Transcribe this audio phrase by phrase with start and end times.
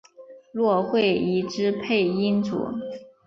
[0.51, 2.57] 骆慧怡之配音组。